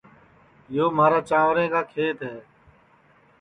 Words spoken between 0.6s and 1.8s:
یو مھارا چانٚورے